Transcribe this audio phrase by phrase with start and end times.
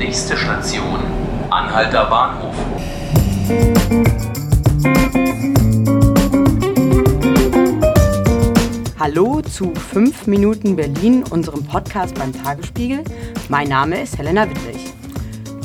[0.00, 0.98] Nächste Station,
[1.50, 2.54] Anhalter Bahnhof.
[8.98, 13.04] Hallo zu 5 Minuten Berlin, unserem Podcast beim Tagesspiegel.
[13.50, 14.94] Mein Name ist Helena Wittlich.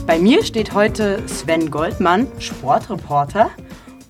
[0.05, 3.51] Bei mir steht heute Sven Goldmann, Sportreporter.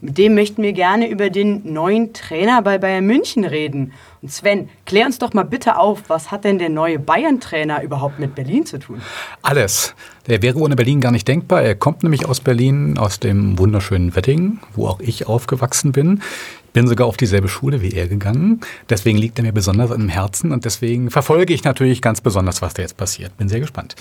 [0.02, 3.94] Mit dem möchten wir gerne über den neuen Trainer bei Bayern München reden.
[4.22, 8.20] Und Sven, klär uns doch mal bitte auf, was hat denn der neue Bayern-Trainer überhaupt
[8.20, 9.02] mit Berlin zu tun?
[9.42, 9.96] Alles.
[10.28, 11.62] Der wäre ohne Berlin gar nicht denkbar.
[11.62, 16.22] Er kommt nämlich aus Berlin, aus dem wunderschönen Wedding, wo auch ich aufgewachsen bin.
[16.74, 18.62] Bin sogar auf dieselbe Schule wie er gegangen.
[18.90, 22.74] Deswegen liegt er mir besonders im Herzen und deswegen verfolge ich natürlich ganz besonders, was
[22.74, 23.38] da jetzt passiert.
[23.38, 23.96] Bin sehr gespannt.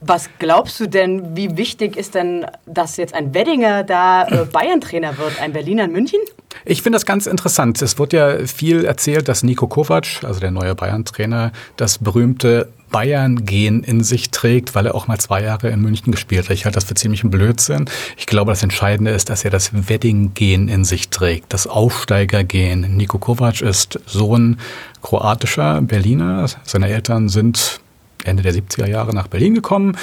[0.00, 5.16] Was glaubst du denn, wie wichtig ist denn, dass jetzt ein Weddinger da äh, Bayern-Trainer
[5.18, 6.20] wird, ein Berliner in München?
[6.64, 7.80] Ich finde das ganz interessant.
[7.80, 13.82] Es wird ja viel erzählt, dass Nico Kovac, also der neue Bayern-Trainer, das berühmte Bayern-Gen
[13.82, 16.54] in sich trägt, weil er auch mal zwei Jahre in München gespielt hat.
[16.54, 17.86] Ich halte das für ziemlich ein Blödsinn.
[18.16, 22.96] Ich glaube, das Entscheidende ist, dass er das Wedding-Gen in sich trägt, das Aufsteiger-Gen.
[22.96, 24.58] Nico Kovac ist Sohn
[25.02, 26.46] kroatischer Berliner.
[26.64, 27.80] Seine Eltern sind
[28.26, 29.96] Ende der 70er Jahre nach Berlin gekommen.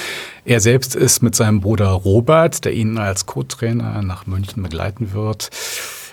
[0.44, 5.50] Er selbst ist mit seinem Bruder Robert, der ihn als Co-Trainer nach München begleiten wird,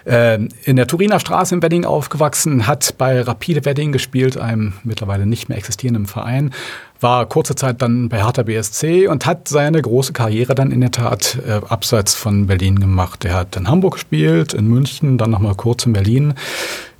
[0.06, 5.26] ähm, in der Turiner Straße in Wedding aufgewachsen, hat bei Rapide Wedding gespielt, einem mittlerweile
[5.26, 6.52] nicht mehr existierenden Verein,
[7.00, 10.92] war kurze Zeit dann bei Hertha BSC und hat seine große Karriere dann in der
[10.92, 13.26] Tat äh, abseits von Berlin gemacht.
[13.26, 16.34] Er hat in Hamburg gespielt, in München, dann nochmal kurz in Berlin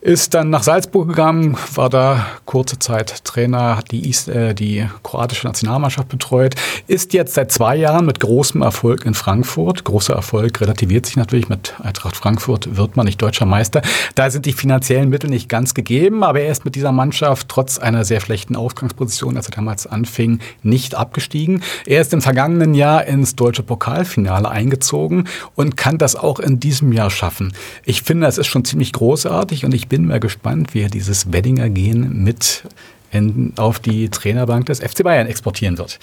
[0.02, 4.88] ist dann nach Salzburg gegangen, war da kurze Zeit Trainer, hat die, East, äh, die
[5.04, 6.56] kroatische Nationalmannschaft betreut,
[6.88, 9.84] ist jetzt seit zwei Jahren mit großem Erfolg in Frankfurt.
[9.84, 13.84] Großer Erfolg relativiert sich natürlich mit Eintracht Frankfurt, wird man nicht deutscher Meister.
[14.16, 17.78] Da sind die finanziellen Mittel nicht ganz gegeben, aber er ist mit dieser Mannschaft trotz
[17.78, 21.62] einer sehr schlechten Ausgangsposition, als er damals anfing, nicht abgestiegen.
[21.86, 26.92] Er ist im vergangenen Jahr ins deutsche Pokalfinale eingezogen und kann das auch in diesem
[26.92, 27.54] Jahr schaffen.
[27.86, 31.34] Ich finde, das ist schon ziemlich großartig und ich bin mal gespannt, wie er dieses
[31.34, 32.64] Weddinger-Gehen mit
[33.12, 36.00] in, auf die Trainerbank des FC Bayern exportieren wird.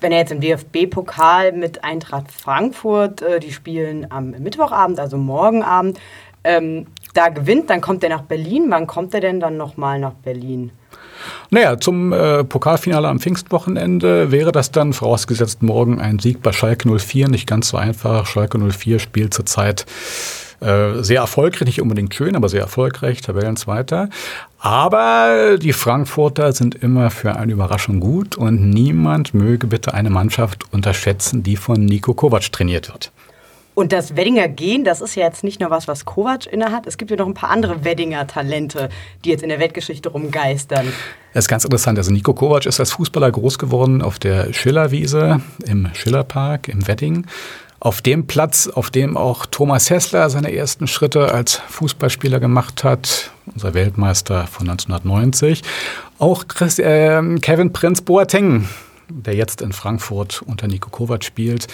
[0.00, 5.64] Wenn er jetzt im DFB-Pokal mit Eintracht Frankfurt, äh, die spielen am Mittwochabend, also morgen
[5.64, 5.98] Abend,
[6.44, 8.66] ähm, da gewinnt, dann kommt er nach Berlin.
[8.68, 10.70] Wann kommt er denn dann nochmal nach Berlin?
[11.50, 16.96] Naja, zum äh, Pokalfinale am Pfingstwochenende wäre das dann vorausgesetzt morgen ein Sieg bei Schalke
[16.96, 17.28] 04.
[17.28, 18.26] Nicht ganz so einfach.
[18.26, 19.84] Schalke 04 spielt zurzeit
[20.60, 24.08] äh, sehr erfolgreich, nicht unbedingt schön, aber sehr erfolgreich, Tabellenzweiter.
[24.58, 30.64] Aber die Frankfurter sind immer für eine Überraschung gut und niemand möge bitte eine Mannschaft
[30.72, 33.12] unterschätzen, die von Nico Kovac trainiert wird.
[33.76, 36.86] Und das Weddinger Gen, das ist ja jetzt nicht nur was, was Kovac innehat.
[36.86, 38.88] Es gibt ja noch ein paar andere Weddinger Talente,
[39.22, 40.86] die jetzt in der Weltgeschichte rumgeistern.
[41.34, 41.98] Das ist ganz interessant.
[41.98, 47.26] Also Nico Kovac ist als Fußballer groß geworden auf der Schillerwiese im Schillerpark im Wedding
[47.80, 53.30] auf dem Platz, auf dem auch Thomas Hessler seine ersten Schritte als Fußballspieler gemacht hat,
[53.52, 55.62] unser Weltmeister von 1990.
[56.18, 58.68] Auch Chris, äh, Kevin Prinz Boateng,
[59.08, 61.66] der jetzt in Frankfurt unter Nico Kovac spielt,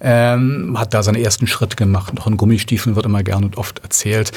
[0.00, 2.14] ähm, hat da seine ersten Schritte gemacht.
[2.14, 4.32] Noch in Gummistiefeln wird immer gern und oft erzählt.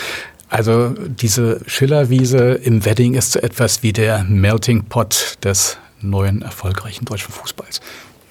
[0.49, 7.05] Also diese Schillerwiese im Wedding ist so etwas wie der Melting Pot des neuen erfolgreichen
[7.05, 7.81] deutschen Fußballs.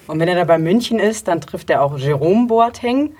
[0.09, 3.11] Und wenn er da bei München ist, dann trifft er auch Jerome Boateng.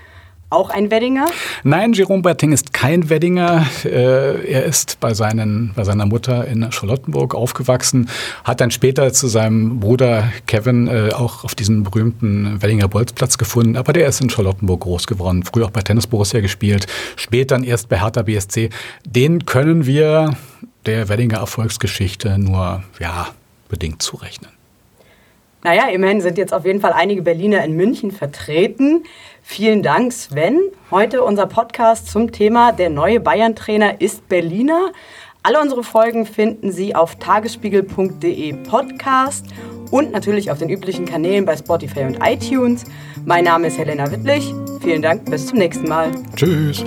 [0.52, 1.28] Auch ein Weddinger?
[1.64, 3.68] Nein, Jerome Boateng ist kein Weddinger.
[3.86, 8.10] Äh, er ist bei, seinen, bei seiner Mutter in Charlottenburg aufgewachsen,
[8.44, 13.78] hat dann später zu seinem Bruder Kevin äh, auch auf diesen berühmten Weddinger Bolzplatz gefunden.
[13.78, 17.64] Aber der ist in Charlottenburg groß geworden, früher auch bei Tennis Borussia gespielt, später dann
[17.64, 18.72] erst bei Hertha BSC.
[19.06, 20.36] Den können wir
[20.88, 23.28] der Weddinger Erfolgsgeschichte nur ja,
[23.70, 24.59] bedingt zurechnen.
[25.64, 29.03] Naja, immerhin sind jetzt auf jeden Fall einige Berliner in München vertreten.
[29.42, 30.59] Vielen Dank, Sven.
[30.90, 34.92] Heute unser Podcast zum Thema Der neue Bayern-Trainer ist Berliner.
[35.44, 39.46] Alle unsere Folgen finden Sie auf tagesspiegel.de Podcast
[39.92, 42.86] und natürlich auf den üblichen Kanälen bei Spotify und iTunes.
[43.25, 44.54] Mein Name ist Helena Wittlich.
[44.81, 46.12] Vielen Dank, bis zum nächsten Mal.
[46.36, 46.84] Tschüss.